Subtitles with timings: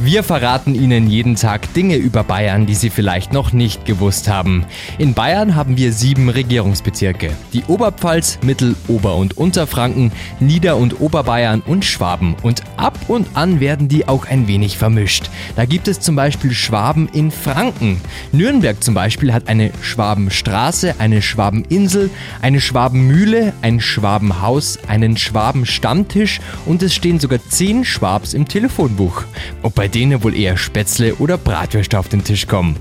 [0.00, 4.66] Wir verraten Ihnen jeden Tag Dinge über Bayern, die Sie vielleicht noch nicht gewusst haben.
[4.98, 7.30] In Bayern haben wir sieben Regierungsbezirke.
[7.52, 10.10] Die Oberpfalz, Mittel-, Ober- und Unterfranken,
[10.40, 12.34] Nieder- und Oberbayern und Schwaben.
[12.42, 15.30] Und ab und an werden die auch ein wenig vermischt.
[15.54, 18.00] Da gibt es zum Beispiel Schwaben in Franken.
[18.32, 22.10] Nürnberg zum Beispiel hat eine Schwabenstraße, eine Schwabeninsel,
[22.42, 29.22] eine Schwabenmühle, ein Schwabenhaus, einen Schwabenstammtisch und es stehen sogar zehn Schwabs im Telefonbuch.
[29.62, 32.74] Ob bei denen wohl eher Spätzle oder Bratwürste auf den Tisch kommen.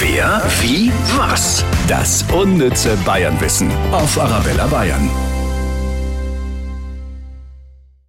[0.00, 1.64] Wer, wie, was?
[1.86, 5.08] Das unnütze Bayernwissen auf Arabella Bayern.